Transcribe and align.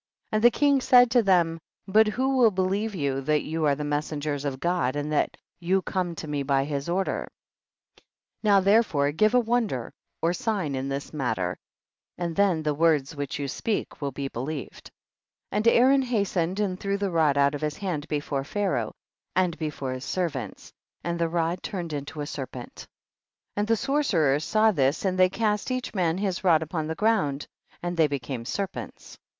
34. 0.31 0.35
And 0.35 0.43
the 0.43 0.57
king 0.59 0.81
said 0.81 1.11
to 1.11 1.21
them, 1.21 1.59
but 1.87 2.07
who 2.07 2.35
will 2.35 2.49
believe 2.49 2.95
you 2.95 3.21
that 3.21 3.43
you 3.43 3.65
are 3.65 3.75
the 3.75 3.83
messengers 3.83 4.45
of 4.45 4.59
God 4.59 4.95
and 4.95 5.11
that 5.11 5.37
you 5.59 5.83
come 5.83 6.15
to 6.15 6.27
me 6.27 6.41
by 6.41 6.63
his 6.63 6.89
order? 6.89 7.27
35. 8.01 8.05
Now 8.41 8.59
therefore 8.61 9.11
give 9.11 9.35
a 9.35 9.39
wonder 9.39 9.93
or 10.19 10.33
sign 10.33 10.73
in 10.73 10.89
this 10.89 11.13
matter, 11.13 11.55
and 12.17 12.35
then 12.35 12.63
the 12.63 12.73
words 12.73 13.15
which 13.15 13.37
you 13.37 13.47
speak 13.47 14.01
will 14.01 14.09
be 14.11 14.27
be 14.27 14.39
lieved. 14.39 14.89
36. 14.89 14.91
And 15.51 15.67
Aaron 15.67 16.01
hastened 16.01 16.59
and 16.59 16.79
threw 16.79 16.97
the 16.97 17.11
rod 17.11 17.37
out 17.37 17.53
of 17.53 17.61
his 17.61 17.77
hand 17.77 18.07
before 18.07 18.43
Pha 18.43 18.65
raoh 18.69 18.91
and 19.35 19.55
before 19.59 19.91
his 19.93 20.03
servants, 20.05 20.73
and 21.03 21.19
the 21.19 21.29
rod 21.29 21.61
turned 21.61 21.93
into 21.93 22.21
a 22.21 22.25
serpent. 22.25 22.87
37. 23.53 23.53
And 23.57 23.67
the 23.67 23.77
sorcerers 23.77 24.45
saw 24.45 24.71
this 24.71 25.05
and 25.05 25.19
they 25.19 25.29
cast 25.29 25.69
each 25.69 25.93
man 25.93 26.17
his 26.17 26.43
rod 26.43 26.63
upon 26.63 26.87
the 26.87 26.95
ground 26.95 27.45
and 27.83 27.95
they 27.95 28.07
became 28.07 28.45
serpents. 28.45 29.19